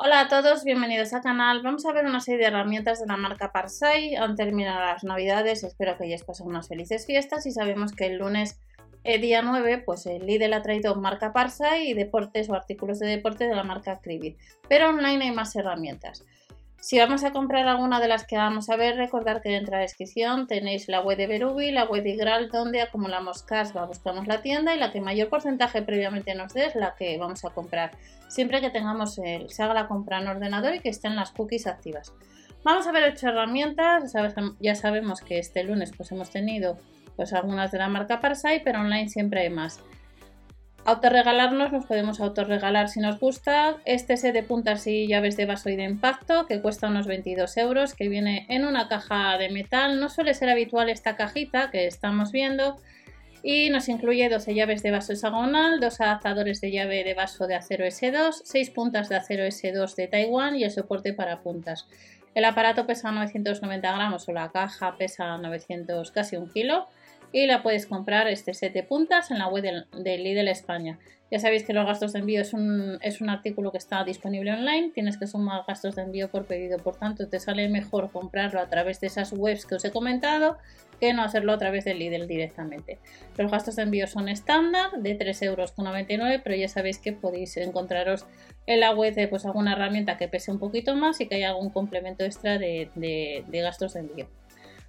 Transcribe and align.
Hola 0.00 0.20
a 0.20 0.28
todos, 0.28 0.62
bienvenidos 0.62 1.12
al 1.12 1.22
canal. 1.22 1.60
Vamos 1.60 1.84
a 1.84 1.92
ver 1.92 2.06
una 2.06 2.20
serie 2.20 2.38
de 2.38 2.46
herramientas 2.46 3.00
de 3.00 3.06
la 3.08 3.16
marca 3.16 3.50
Parsai. 3.50 4.14
Han 4.14 4.36
terminado 4.36 4.78
las 4.78 5.02
navidades, 5.02 5.64
espero 5.64 5.98
que 5.98 6.04
hayáis 6.04 6.22
pasado 6.22 6.48
unas 6.48 6.68
felices 6.68 7.04
fiestas 7.04 7.46
y 7.46 7.50
sabemos 7.50 7.90
que 7.90 8.06
el 8.06 8.18
lunes 8.18 8.60
eh, 9.02 9.18
día 9.18 9.42
9 9.42 9.82
pues 9.84 10.06
el 10.06 10.24
Lidl 10.24 10.52
ha 10.52 10.62
traído 10.62 10.94
marca 10.94 11.32
Parsai 11.32 11.88
y 11.88 11.94
deportes 11.94 12.48
o 12.48 12.54
artículos 12.54 13.00
de 13.00 13.08
deporte 13.08 13.48
de 13.48 13.56
la 13.56 13.64
marca 13.64 13.98
Cribit. 14.00 14.38
Pero 14.68 14.90
online 14.90 15.24
hay 15.24 15.32
más 15.32 15.56
herramientas. 15.56 16.24
Si 16.80 16.96
vamos 16.96 17.24
a 17.24 17.32
comprar 17.32 17.66
alguna 17.66 17.98
de 17.98 18.06
las 18.06 18.24
que 18.24 18.36
vamos 18.36 18.70
a 18.70 18.76
ver, 18.76 18.96
recordad 18.96 19.42
que 19.42 19.50
dentro 19.50 19.72
de 19.72 19.78
la 19.78 19.82
descripción 19.82 20.46
tenéis 20.46 20.88
la 20.88 21.00
web 21.00 21.18
de 21.18 21.26
Berubi, 21.26 21.72
la 21.72 21.84
web 21.84 22.04
de 22.04 22.10
Igral, 22.10 22.50
donde 22.50 22.80
acumulamos 22.80 23.42
casva, 23.42 23.84
buscamos 23.84 24.28
la 24.28 24.42
tienda 24.42 24.74
y 24.74 24.78
la 24.78 24.92
que 24.92 25.00
mayor 25.00 25.28
porcentaje 25.28 25.82
previamente 25.82 26.34
nos 26.36 26.54
dé 26.54 26.66
es 26.66 26.76
la 26.76 26.94
que 26.94 27.18
vamos 27.18 27.44
a 27.44 27.50
comprar. 27.50 27.90
Siempre 28.28 28.60
que 28.60 28.70
tengamos 28.70 29.18
el, 29.18 29.50
se 29.50 29.62
haga 29.64 29.74
la 29.74 29.88
compra 29.88 30.20
en 30.20 30.28
ordenador 30.28 30.74
y 30.74 30.80
que 30.80 30.88
estén 30.88 31.16
las 31.16 31.32
cookies 31.32 31.66
activas. 31.66 32.14
Vamos 32.62 32.86
a 32.86 32.92
ver 32.92 33.12
ocho 33.12 33.28
herramientas. 33.28 34.14
Ya 34.60 34.74
sabemos 34.76 35.20
que 35.20 35.38
este 35.38 35.64
lunes 35.64 35.92
pues 35.96 36.12
hemos 36.12 36.30
tenido 36.30 36.78
pues 37.16 37.32
algunas 37.32 37.72
de 37.72 37.78
la 37.78 37.88
marca 37.88 38.20
Parsai, 38.20 38.62
pero 38.62 38.80
online 38.80 39.08
siempre 39.08 39.40
hay 39.40 39.50
más. 39.50 39.80
Autorregalarnos, 40.88 41.70
nos 41.70 41.84
podemos 41.84 42.18
autorregalar 42.18 42.88
si 42.88 43.00
nos 43.00 43.20
gusta. 43.20 43.76
Este 43.84 44.16
set 44.16 44.32
de 44.32 44.42
puntas 44.42 44.86
y 44.86 45.06
llaves 45.06 45.36
de 45.36 45.44
vaso 45.44 45.68
y 45.68 45.76
de 45.76 45.84
impacto 45.84 46.46
que 46.46 46.62
cuesta 46.62 46.88
unos 46.88 47.06
22 47.06 47.58
euros, 47.58 47.92
que 47.92 48.08
viene 48.08 48.46
en 48.48 48.64
una 48.64 48.88
caja 48.88 49.36
de 49.36 49.50
metal. 49.50 50.00
No 50.00 50.08
suele 50.08 50.32
ser 50.32 50.48
habitual 50.48 50.88
esta 50.88 51.14
cajita 51.14 51.70
que 51.70 51.86
estamos 51.86 52.32
viendo. 52.32 52.78
Y 53.42 53.68
nos 53.68 53.90
incluye 53.90 54.30
12 54.30 54.54
llaves 54.54 54.82
de 54.82 54.90
vaso 54.90 55.12
hexagonal, 55.12 55.78
dos 55.78 56.00
adaptadores 56.00 56.62
de 56.62 56.72
llave 56.72 57.04
de 57.04 57.12
vaso 57.12 57.46
de 57.46 57.56
acero 57.56 57.84
S2, 57.84 58.40
6 58.42 58.70
puntas 58.70 59.10
de 59.10 59.16
acero 59.16 59.44
S2 59.44 59.94
de 59.94 60.08
Taiwán 60.08 60.56
y 60.56 60.64
el 60.64 60.70
soporte 60.70 61.12
para 61.12 61.42
puntas. 61.42 61.86
El 62.34 62.46
aparato 62.46 62.86
pesa 62.86 63.12
990 63.12 63.92
gramos 63.92 64.26
o 64.26 64.32
la 64.32 64.50
caja 64.52 64.96
pesa 64.96 65.36
900, 65.36 66.10
casi 66.12 66.36
un 66.36 66.48
kilo 66.48 66.88
y 67.32 67.46
la 67.46 67.62
puedes 67.62 67.86
comprar 67.86 68.26
este 68.28 68.54
set 68.54 68.72
de 68.72 68.82
puntas 68.82 69.30
en 69.30 69.38
la 69.38 69.48
web 69.48 69.64
de, 69.92 70.18
Lidl 70.18 70.48
España. 70.48 70.98
Ya 71.30 71.38
sabéis 71.38 71.64
que 71.64 71.74
los 71.74 71.84
gastos 71.84 72.14
de 72.14 72.20
envío 72.20 72.40
es 72.40 72.54
un, 72.54 72.98
es 73.02 73.20
un 73.20 73.28
artículo 73.28 73.70
que 73.70 73.76
está 73.76 74.02
disponible 74.02 74.50
online, 74.50 74.92
tienes 74.94 75.18
que 75.18 75.26
sumar 75.26 75.62
gastos 75.68 75.94
de 75.94 76.02
envío 76.02 76.30
por 76.30 76.46
pedido, 76.46 76.78
por 76.78 76.96
tanto 76.96 77.28
te 77.28 77.38
sale 77.38 77.68
mejor 77.68 78.10
comprarlo 78.10 78.60
a 78.60 78.68
través 78.68 79.00
de 79.00 79.08
esas 79.08 79.34
webs 79.34 79.66
que 79.66 79.74
os 79.74 79.84
he 79.84 79.90
comentado 79.90 80.56
que 80.98 81.12
no 81.12 81.22
hacerlo 81.22 81.52
a 81.52 81.58
través 81.58 81.84
de 81.84 81.94
Lidl 81.94 82.26
directamente. 82.26 82.98
Los 83.36 83.50
gastos 83.50 83.76
de 83.76 83.82
envío 83.82 84.06
son 84.06 84.28
estándar 84.28 84.90
de 84.98 85.18
3,99 85.18 85.44
euros, 85.44 85.74
pero 86.42 86.56
ya 86.56 86.68
sabéis 86.68 86.98
que 86.98 87.12
podéis 87.12 87.56
encontraros 87.58 88.26
en 88.66 88.80
la 88.80 88.92
web 88.92 89.14
de 89.14 89.28
pues, 89.28 89.44
alguna 89.44 89.74
herramienta 89.74 90.16
que 90.16 90.28
pese 90.28 90.50
un 90.50 90.58
poquito 90.58 90.96
más 90.96 91.20
y 91.20 91.28
que 91.28 91.36
haya 91.36 91.50
algún 91.50 91.70
complemento 91.70 92.24
extra 92.24 92.58
de, 92.58 92.90
de 92.96 93.60
gastos 93.60 93.94
de 93.94 94.00
envío. 94.00 94.28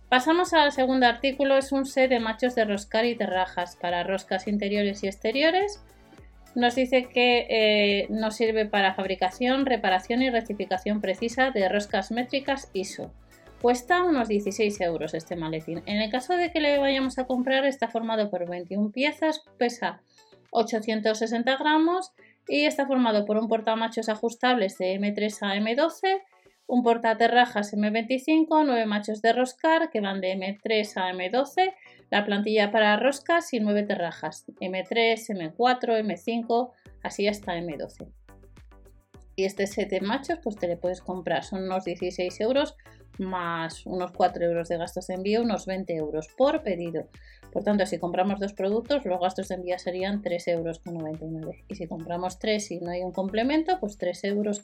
Pasamos 0.10 0.54
al 0.54 0.72
segundo 0.72 1.06
artículo, 1.06 1.56
es 1.56 1.72
un 1.72 1.86
set 1.86 2.10
de 2.10 2.20
machos 2.20 2.56
de 2.56 2.66
roscar 2.66 3.06
y 3.06 3.16
terrajas 3.16 3.76
para 3.76 4.04
roscas 4.04 4.48
interiores 4.48 5.04
y 5.04 5.08
exteriores. 5.08 5.84
Nos 6.56 6.74
dice 6.74 7.10
que 7.10 7.46
eh, 7.48 8.08
nos 8.10 8.36
sirve 8.36 8.66
para 8.66 8.96
fabricación, 8.96 9.68
reparación 9.68 10.24
y 10.24 10.32
rectificación 10.32 11.00
precisa 11.00 11.52
de 11.52 11.70
roscas 11.70 12.10
métricas 12.10 12.72
ISO. 12.74 13.14
Cuesta 13.62 14.04
unos 14.04 14.28
16 14.28 14.82
euros 14.82 15.14
este 15.14 15.36
maletín. 15.36 15.84
En 15.86 16.02
el 16.02 16.10
caso 16.10 16.34
de 16.34 16.52
que 16.52 16.60
le 16.60 16.80
vayamos 16.80 17.20
a 17.20 17.28
comprar, 17.28 17.66
está 17.66 17.88
formado 17.88 18.32
por 18.32 18.50
21 18.50 18.92
piezas, 18.92 19.44
pesa 19.60 20.02
860 20.50 21.56
gramos 21.58 22.14
y 22.48 22.66
está 22.66 22.88
formado 22.88 23.26
por 23.26 23.38
un 23.38 23.48
portamachos 23.48 24.10
ajustables 24.10 24.80
de 24.80 25.00
M3 25.00 25.38
a 25.44 25.56
M12 25.56 26.22
un 26.70 26.84
portaterrajas 26.84 27.74
M25, 27.74 28.64
9 28.66 28.86
machos 28.86 29.22
de 29.22 29.34
roscar 29.34 29.90
que 29.90 30.02
van 30.02 30.22
de 30.22 30.34
M3 30.34 30.98
a 30.98 31.12
M12, 31.12 31.74
la 32.12 32.26
plantilla 32.26 32.72
para 32.72 32.96
roscas 32.96 33.52
y 33.54 33.60
9 33.60 33.84
terrajas, 33.84 34.46
M3, 34.62 35.54
M4, 35.56 36.00
M5, 36.00 36.72
así 37.04 37.28
hasta 37.28 37.58
M12. 37.58 38.08
Y 39.36 39.46
este 39.46 39.68
set 39.68 40.00
machos, 40.02 40.40
pues 40.44 40.58
te 40.58 40.68
le 40.68 40.78
puedes 40.78 41.02
comprar, 41.02 41.44
son 41.44 41.64
unos 41.64 41.86
16 41.86 42.40
euros 42.42 42.76
más 43.20 43.86
unos 43.86 44.12
4 44.12 44.46
euros 44.46 44.70
de 44.70 44.78
gastos 44.78 45.08
de 45.08 45.16
envío, 45.16 45.42
unos 45.42 45.66
20 45.66 45.94
euros 45.96 46.28
por 46.38 46.64
pedido. 46.64 47.10
Por 47.52 47.64
tanto, 47.64 47.86
si 47.86 47.98
compramos 47.98 48.40
dos 48.40 48.54
productos, 48.54 49.06
los 49.06 49.20
gastos 49.20 49.48
de 49.48 49.56
envío 49.56 49.80
serían 49.80 50.22
3,99 50.22 51.22
euros. 51.36 51.56
Y 51.68 51.76
si 51.76 51.88
compramos 51.88 52.38
tres 52.40 52.70
y 52.72 52.80
no 52.80 52.92
hay 52.92 53.02
un 53.02 53.12
complemento, 53.12 53.80
pues 53.80 53.98
3,99 54.00 54.28
euros. 54.30 54.62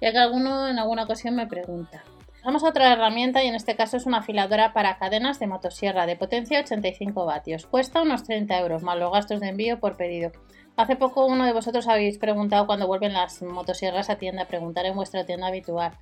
Ya 0.00 0.12
que 0.12 0.18
alguno 0.18 0.68
en 0.68 0.78
alguna 0.78 1.04
ocasión 1.04 1.36
me 1.36 1.46
pregunta. 1.46 2.02
Vamos 2.42 2.64
a 2.64 2.70
otra 2.70 2.90
herramienta 2.90 3.44
y 3.44 3.48
en 3.48 3.54
este 3.54 3.76
caso 3.76 3.98
es 3.98 4.06
una 4.06 4.18
afiladora 4.18 4.72
para 4.72 4.96
cadenas 4.96 5.38
de 5.38 5.46
motosierra 5.46 6.06
de 6.06 6.16
potencia 6.16 6.60
85 6.60 7.26
vatios. 7.26 7.66
Cuesta 7.66 8.00
unos 8.00 8.24
30 8.24 8.58
euros 8.58 8.82
más 8.82 8.98
los 8.98 9.12
gastos 9.12 9.40
de 9.40 9.48
envío 9.48 9.78
por 9.78 9.98
pedido. 9.98 10.32
Hace 10.76 10.96
poco 10.96 11.26
uno 11.26 11.44
de 11.44 11.52
vosotros 11.52 11.86
habéis 11.86 12.16
preguntado 12.16 12.66
cuando 12.66 12.86
vuelven 12.86 13.12
las 13.12 13.42
motosierras 13.42 14.08
a 14.08 14.16
tienda, 14.16 14.46
preguntar 14.46 14.86
en 14.86 14.96
vuestra 14.96 15.26
tienda 15.26 15.48
habitual. 15.48 15.92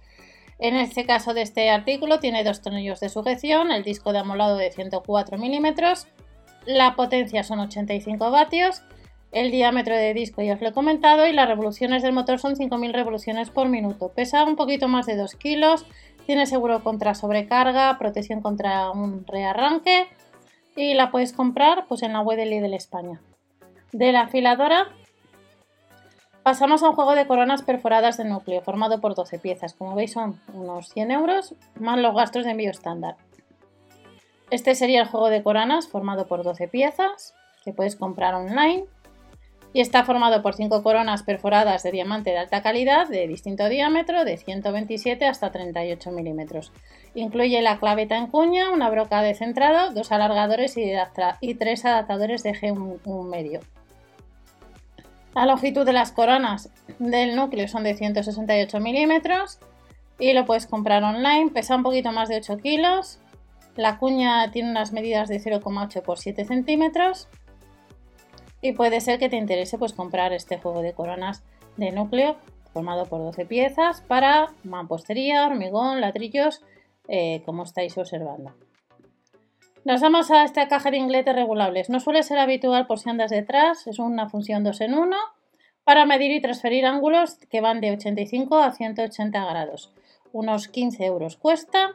En 0.58 0.74
este 0.76 1.06
caso 1.06 1.34
de 1.34 1.42
este 1.42 1.70
artículo 1.70 2.18
tiene 2.18 2.42
dos 2.42 2.62
tornillos 2.62 3.00
de 3.00 3.08
sujeción, 3.08 3.70
el 3.70 3.84
disco 3.84 4.12
de 4.12 4.18
amolado 4.18 4.56
de 4.56 4.72
104 4.72 5.38
milímetros, 5.38 6.08
la 6.66 6.96
potencia 6.96 7.44
son 7.44 7.60
85 7.60 8.30
vatios, 8.30 8.82
el 9.30 9.50
diámetro 9.50 9.94
de 9.94 10.14
disco 10.14 10.42
ya 10.42 10.54
os 10.54 10.60
lo 10.60 10.68
he 10.68 10.72
comentado 10.72 11.26
y 11.26 11.32
las 11.32 11.48
revoluciones 11.48 12.02
del 12.02 12.12
motor 12.12 12.38
son 12.38 12.56
5.000 12.56 12.92
revoluciones 12.92 13.50
por 13.50 13.68
minuto. 13.68 14.10
Pesa 14.14 14.44
un 14.44 14.56
poquito 14.56 14.88
más 14.88 15.06
de 15.06 15.16
2 15.16 15.34
kilos, 15.36 15.86
tiene 16.26 16.46
seguro 16.46 16.82
contra 16.82 17.14
sobrecarga, 17.14 17.98
protección 17.98 18.40
contra 18.40 18.90
un 18.90 19.26
rearranque 19.26 20.08
y 20.76 20.94
la 20.94 21.10
puedes 21.10 21.32
comprar 21.32 21.86
pues, 21.88 22.02
en 22.02 22.12
la 22.12 22.20
web 22.20 22.36
de 22.36 22.46
Lidl 22.46 22.74
España. 22.74 23.20
De 23.92 24.12
la 24.12 24.22
afiladora 24.22 24.88
Pasamos 26.48 26.82
a 26.82 26.88
un 26.88 26.94
juego 26.94 27.14
de 27.14 27.26
coronas 27.26 27.60
perforadas 27.60 28.16
de 28.16 28.24
núcleo, 28.24 28.62
formado 28.62 29.02
por 29.02 29.14
12 29.14 29.38
piezas. 29.38 29.74
Como 29.74 29.94
veis 29.94 30.12
son 30.12 30.40
unos 30.54 30.88
100 30.88 31.10
euros, 31.10 31.54
más 31.78 31.98
los 31.98 32.14
gastos 32.14 32.46
de 32.46 32.52
envío 32.52 32.70
estándar. 32.70 33.16
Este 34.50 34.74
sería 34.74 35.02
el 35.02 35.08
juego 35.08 35.28
de 35.28 35.42
coronas, 35.42 35.88
formado 35.88 36.26
por 36.26 36.44
12 36.44 36.66
piezas, 36.68 37.34
que 37.66 37.74
puedes 37.74 37.96
comprar 37.96 38.32
online. 38.32 38.86
Y 39.74 39.82
está 39.82 40.04
formado 40.04 40.40
por 40.40 40.54
5 40.54 40.82
coronas 40.82 41.22
perforadas 41.22 41.82
de 41.82 41.92
diamante 41.92 42.30
de 42.30 42.38
alta 42.38 42.62
calidad, 42.62 43.08
de 43.08 43.28
distinto 43.28 43.68
diámetro, 43.68 44.24
de 44.24 44.38
127 44.38 45.26
hasta 45.26 45.52
38 45.52 46.10
milímetros. 46.12 46.72
Incluye 47.14 47.60
la 47.60 47.78
claveta 47.78 48.16
en 48.16 48.26
cuña, 48.26 48.70
una 48.70 48.88
broca 48.88 49.20
de 49.20 49.34
centrado, 49.34 49.92
dos 49.92 50.12
alargadores 50.12 50.78
y, 50.78 51.54
tres 51.56 51.84
adaptadores 51.84 52.42
de 52.42 52.54
G1 52.54 53.28
medio. 53.28 53.60
La 55.34 55.46
longitud 55.46 55.84
de 55.84 55.92
las 55.92 56.12
coronas 56.12 56.70
del 56.98 57.36
núcleo 57.36 57.68
son 57.68 57.84
de 57.84 57.94
168 57.94 58.80
milímetros 58.80 59.58
y 60.18 60.32
lo 60.32 60.44
puedes 60.44 60.66
comprar 60.66 61.02
online. 61.02 61.50
Pesa 61.50 61.76
un 61.76 61.82
poquito 61.82 62.12
más 62.12 62.28
de 62.28 62.36
8 62.36 62.58
kilos. 62.58 63.20
La 63.76 63.98
cuña 63.98 64.50
tiene 64.50 64.70
unas 64.70 64.92
medidas 64.92 65.28
de 65.28 65.40
0,8 65.40 66.02
por 66.02 66.18
7 66.18 66.44
centímetros 66.44 67.28
y 68.60 68.72
puede 68.72 69.00
ser 69.00 69.18
que 69.18 69.28
te 69.28 69.36
interese 69.36 69.78
pues, 69.78 69.92
comprar 69.92 70.32
este 70.32 70.58
juego 70.58 70.82
de 70.82 70.92
coronas 70.92 71.44
de 71.76 71.92
núcleo 71.92 72.36
formado 72.72 73.06
por 73.06 73.20
12 73.20 73.46
piezas 73.46 74.02
para 74.02 74.48
mampostería, 74.64 75.46
hormigón, 75.46 76.00
ladrillos, 76.00 76.62
eh, 77.08 77.42
como 77.44 77.62
estáis 77.62 77.96
observando. 77.96 78.54
Nos 79.88 80.02
vamos 80.02 80.30
a 80.30 80.44
esta 80.44 80.68
caja 80.68 80.90
de 80.90 80.98
ingletes 80.98 81.34
regulables. 81.34 81.88
No 81.88 81.98
suele 81.98 82.22
ser 82.22 82.38
habitual 82.38 82.86
por 82.86 82.98
si 82.98 83.08
andas 83.08 83.30
detrás, 83.30 83.86
es 83.86 83.98
una 83.98 84.28
función 84.28 84.62
2 84.62 84.82
en 84.82 84.92
1 84.92 85.16
para 85.82 86.04
medir 86.04 86.30
y 86.30 86.42
transferir 86.42 86.84
ángulos 86.84 87.36
que 87.50 87.62
van 87.62 87.80
de 87.80 87.92
85 87.92 88.58
a 88.58 88.72
180 88.72 89.46
grados. 89.46 89.94
Unos 90.30 90.68
15 90.68 91.06
euros 91.06 91.38
cuesta. 91.38 91.92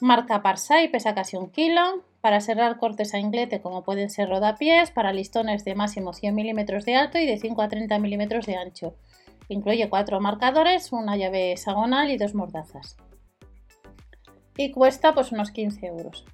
Marca 0.00 0.40
Parsai, 0.40 0.90
pesa 0.90 1.14
casi 1.14 1.36
un 1.36 1.50
kilo. 1.50 1.82
Para 2.22 2.40
cerrar 2.40 2.78
cortes 2.78 3.12
a 3.12 3.18
inglete 3.18 3.60
como 3.60 3.84
pueden 3.84 4.08
ser 4.08 4.30
rodapiés, 4.30 4.90
para 4.90 5.12
listones 5.12 5.62
de 5.66 5.74
máximo 5.74 6.14
100 6.14 6.34
milímetros 6.34 6.86
de 6.86 6.96
alto 6.96 7.18
y 7.18 7.26
de 7.26 7.36
5 7.36 7.60
a 7.60 7.68
30 7.68 7.98
milímetros 7.98 8.46
de 8.46 8.56
ancho. 8.56 8.94
Incluye 9.50 9.90
cuatro 9.90 10.20
marcadores, 10.20 10.90
una 10.90 11.18
llave 11.18 11.52
hexagonal 11.52 12.10
y 12.10 12.16
dos 12.16 12.34
mordazas. 12.34 12.96
Y 14.56 14.70
cuesta 14.70 15.12
pues 15.12 15.32
unos 15.32 15.50
15 15.50 15.86
euros. 15.86 16.24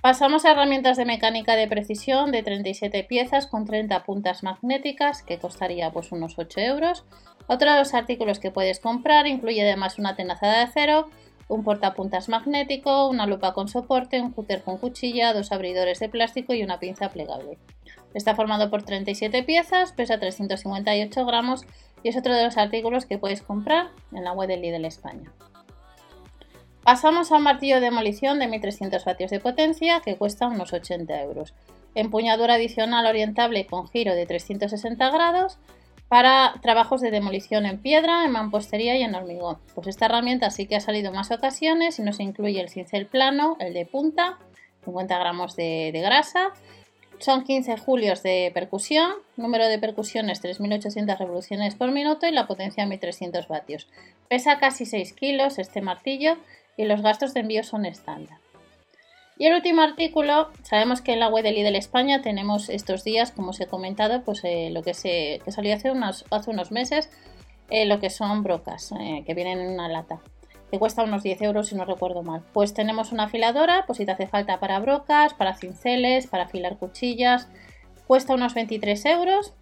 Pasamos 0.00 0.46
a 0.46 0.52
herramientas 0.52 0.96
de 0.96 1.04
mecánica 1.04 1.56
de 1.56 1.68
precisión 1.68 2.32
de 2.32 2.42
37 2.42 3.04
piezas 3.04 3.46
con 3.46 3.66
30 3.66 4.02
puntas 4.04 4.42
magnéticas 4.42 5.22
que 5.22 5.38
costaría 5.38 5.90
pues 5.90 6.10
unos 6.10 6.38
8 6.38 6.58
euros. 6.60 7.04
Otro 7.48 7.70
de 7.70 7.78
los 7.78 7.92
artículos 7.92 8.38
que 8.38 8.50
puedes 8.50 8.80
comprar 8.80 9.26
incluye 9.26 9.60
además 9.60 9.98
una 9.98 10.16
tenaza 10.16 10.46
de 10.46 10.56
acero, 10.56 11.10
un 11.48 11.64
portapuntas 11.64 12.30
magnético, 12.30 13.10
una 13.10 13.26
lupa 13.26 13.52
con 13.52 13.68
soporte, 13.68 14.22
un 14.22 14.30
cúter 14.30 14.62
con 14.62 14.78
cuchilla, 14.78 15.34
dos 15.34 15.52
abridores 15.52 15.98
de 16.00 16.08
plástico 16.08 16.54
y 16.54 16.62
una 16.62 16.80
pinza 16.80 17.10
plegable. 17.10 17.58
Está 18.14 18.34
formado 18.34 18.70
por 18.70 18.82
37 18.82 19.42
piezas, 19.42 19.92
pesa 19.92 20.18
358 20.18 21.26
gramos 21.26 21.66
y 22.02 22.08
es 22.08 22.16
otro 22.16 22.34
de 22.34 22.44
los 22.44 22.56
artículos 22.56 23.04
que 23.04 23.18
puedes 23.18 23.42
comprar 23.42 23.88
en 24.12 24.24
la 24.24 24.32
web 24.32 24.48
de 24.48 24.86
España. 24.86 25.30
Pasamos 26.82 27.30
a 27.30 27.36
un 27.36 27.42
martillo 27.42 27.76
de 27.76 27.82
demolición 27.82 28.38
de 28.38 28.48
1300 28.48 29.04
vatios 29.04 29.30
de 29.30 29.40
potencia 29.40 30.00
que 30.00 30.16
cuesta 30.16 30.46
unos 30.46 30.72
80 30.72 31.20
euros. 31.22 31.54
Empuñadura 31.94 32.54
adicional 32.54 33.06
orientable 33.06 33.66
con 33.66 33.88
giro 33.88 34.14
de 34.14 34.26
360 34.26 35.10
grados 35.10 35.58
para 36.08 36.54
trabajos 36.62 37.00
de 37.00 37.10
demolición 37.10 37.66
en 37.66 37.78
piedra, 37.78 38.24
en 38.24 38.32
mampostería 38.32 38.96
y 38.96 39.02
en 39.02 39.14
hormigón. 39.14 39.58
Pues 39.74 39.86
esta 39.86 40.06
herramienta 40.06 40.50
sí 40.50 40.66
que 40.66 40.76
ha 40.76 40.80
salido 40.80 41.10
en 41.10 41.16
más 41.16 41.30
ocasiones 41.30 41.98
y 41.98 42.02
nos 42.02 42.18
incluye 42.18 42.60
el 42.60 42.68
cincel 42.68 43.06
plano, 43.06 43.56
el 43.60 43.74
de 43.74 43.86
punta, 43.86 44.38
50 44.84 45.18
gramos 45.18 45.56
de, 45.56 45.90
de 45.92 46.00
grasa, 46.00 46.52
son 47.20 47.44
15 47.44 47.76
julios 47.76 48.22
de 48.22 48.50
percusión, 48.54 49.12
número 49.36 49.68
de 49.68 49.78
percusiones 49.78 50.42
3.800 50.42 51.18
revoluciones 51.18 51.74
por 51.74 51.92
minuto 51.92 52.26
y 52.26 52.32
la 52.32 52.46
potencia 52.46 52.86
1.300 52.86 53.46
vatios. 53.46 53.88
Pesa 54.28 54.58
casi 54.58 54.86
6 54.86 55.12
kilos 55.12 55.58
este 55.58 55.82
martillo 55.82 56.38
y 56.80 56.86
los 56.86 57.02
gastos 57.02 57.34
de 57.34 57.40
envío 57.40 57.62
son 57.62 57.84
estándar. 57.84 58.38
Y 59.36 59.46
el 59.46 59.54
último 59.54 59.82
artículo, 59.82 60.50
sabemos 60.62 61.02
que 61.02 61.12
en 61.12 61.20
la 61.20 61.28
web 61.28 61.44
de 61.44 61.52
Lidl 61.52 61.76
España 61.76 62.22
tenemos 62.22 62.68
estos 62.68 63.04
días, 63.04 63.32
como 63.32 63.50
os 63.50 63.60
he 63.60 63.66
comentado, 63.66 64.22
pues 64.22 64.40
eh, 64.44 64.70
lo 64.70 64.82
que, 64.82 64.94
se, 64.94 65.40
que 65.44 65.52
salió 65.52 65.74
hace 65.74 65.90
unos, 65.90 66.24
hace 66.30 66.50
unos 66.50 66.72
meses, 66.72 67.10
eh, 67.68 67.86
lo 67.86 68.00
que 68.00 68.10
son 68.10 68.42
brocas, 68.42 68.92
eh, 68.98 69.22
que 69.26 69.34
vienen 69.34 69.60
en 69.60 69.70
una 69.72 69.88
lata 69.88 70.20
que 70.70 70.78
cuesta 70.78 71.02
unos 71.02 71.24
10 71.24 71.42
euros 71.42 71.66
si 71.66 71.74
no 71.74 71.84
recuerdo 71.84 72.22
mal. 72.22 72.44
Pues 72.52 72.74
tenemos 72.74 73.10
una 73.10 73.24
afiladora, 73.24 73.84
pues 73.86 73.96
si 73.96 74.06
te 74.06 74.12
hace 74.12 74.28
falta 74.28 74.60
para 74.60 74.78
brocas, 74.78 75.34
para 75.34 75.56
cinceles, 75.56 76.28
para 76.28 76.44
afilar 76.44 76.76
cuchillas, 76.76 77.48
cuesta 78.06 78.34
unos 78.34 78.54
23 78.54 79.04
euros. 79.06 79.52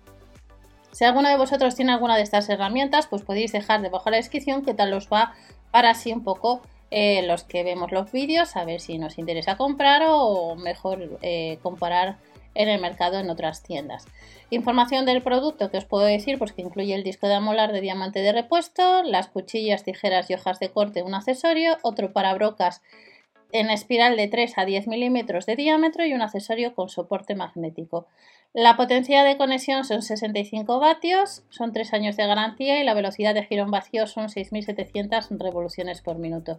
Si 0.92 1.04
alguno 1.06 1.30
de 1.30 1.38
vosotros 1.38 1.74
tiene 1.74 1.92
alguna 1.92 2.16
de 2.16 2.22
estas 2.22 2.48
herramientas, 2.50 3.06
pues 3.06 3.22
podéis 3.22 3.52
dejar 3.52 3.80
debajo 3.80 4.04
de 4.04 4.10
la 4.10 4.16
descripción 4.18 4.64
qué 4.66 4.74
tal 4.74 4.92
os 4.92 5.08
va 5.08 5.32
para 5.70 5.90
así 5.90 6.12
un 6.12 6.24
poco 6.24 6.60
eh, 6.90 7.22
los 7.26 7.44
que 7.44 7.64
vemos 7.64 7.92
los 7.92 8.10
vídeos, 8.12 8.56
a 8.56 8.64
ver 8.64 8.80
si 8.80 8.98
nos 8.98 9.18
interesa 9.18 9.56
comprar 9.56 10.02
o 10.06 10.56
mejor 10.56 11.18
eh, 11.22 11.58
comparar 11.62 12.18
en 12.54 12.68
el 12.68 12.80
mercado 12.80 13.18
en 13.18 13.30
otras 13.30 13.62
tiendas. 13.62 14.06
Información 14.50 15.04
del 15.04 15.22
producto 15.22 15.70
que 15.70 15.76
os 15.76 15.84
puedo 15.84 16.04
decir, 16.04 16.38
pues 16.38 16.52
que 16.52 16.62
incluye 16.62 16.94
el 16.94 17.04
disco 17.04 17.28
de 17.28 17.34
amolar 17.34 17.72
de 17.72 17.80
diamante 17.80 18.20
de 18.20 18.32
repuesto, 18.32 19.02
las 19.02 19.28
cuchillas, 19.28 19.84
tijeras 19.84 20.30
y 20.30 20.34
hojas 20.34 20.58
de 20.58 20.70
corte, 20.70 21.02
un 21.02 21.14
accesorio, 21.14 21.76
otro 21.82 22.12
para 22.12 22.34
brocas 22.34 22.82
en 23.52 23.70
espiral 23.70 24.16
de 24.16 24.28
3 24.28 24.58
a 24.58 24.64
10 24.64 24.86
milímetros 24.88 25.46
de 25.46 25.56
diámetro 25.56 26.04
y 26.04 26.12
un 26.12 26.22
accesorio 26.22 26.74
con 26.74 26.88
soporte 26.88 27.34
magnético. 27.34 28.06
La 28.54 28.76
potencia 28.76 29.24
de 29.24 29.36
conexión 29.36 29.84
son 29.84 30.00
65 30.00 30.80
vatios, 30.80 31.44
son 31.50 31.72
3 31.72 31.92
años 31.92 32.16
de 32.16 32.26
garantía 32.26 32.80
y 32.80 32.84
la 32.84 32.94
velocidad 32.94 33.34
de 33.34 33.44
giro 33.44 33.64
en 33.64 33.70
vacío 33.70 34.06
son 34.06 34.28
6.700 34.28 35.38
revoluciones 35.38 36.00
por 36.00 36.18
minuto. 36.18 36.58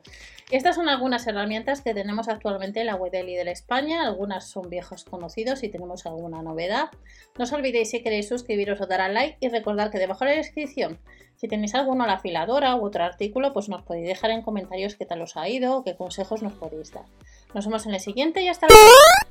Estas 0.52 0.76
son 0.76 0.88
algunas 0.88 1.26
herramientas 1.26 1.82
que 1.82 1.96
tenemos 1.96 2.28
actualmente 2.28 2.82
en 2.82 2.86
la 2.86 2.96
web 2.96 3.12
de 3.12 3.24
Lidl 3.24 3.48
España, 3.48 4.04
algunas 4.04 4.48
son 4.48 4.70
viejos 4.70 5.04
conocidos 5.04 5.64
y 5.64 5.70
tenemos 5.70 6.06
alguna 6.06 6.44
novedad. 6.44 6.90
No 7.38 7.46
os 7.46 7.54
olvidéis 7.54 7.90
si 7.90 8.04
queréis 8.04 8.30
suscribiros 8.30 8.80
o 8.82 8.86
dar 8.86 9.02
al 9.02 9.16
like 9.16 9.38
y 9.40 9.50
recordar 9.50 9.90
que 9.90 9.98
debajo 9.98 10.26
de 10.26 10.32
la 10.32 10.38
descripción, 10.38 11.00
si 11.40 11.48
tenéis 11.48 11.74
alguno 11.74 12.06
la 12.06 12.16
afiladora 12.16 12.76
u 12.76 12.84
otro 12.84 13.02
artículo, 13.02 13.54
pues 13.54 13.70
nos 13.70 13.82
podéis 13.84 14.08
dejar 14.08 14.32
en 14.32 14.42
comentarios 14.42 14.96
qué 14.96 15.06
tal 15.06 15.22
os 15.22 15.38
ha 15.38 15.48
ido 15.48 15.78
o 15.78 15.84
qué 15.84 15.96
consejos 15.96 16.44
nos 16.44 16.52
podéis 16.52 16.92
dar. 16.92 17.06
Nos 17.54 17.66
vemos 17.66 17.86
en 17.86 17.94
el 17.94 18.02
siguiente 18.02 18.42
y 18.42 18.50
hasta 18.50 18.68
luego. 18.68 19.29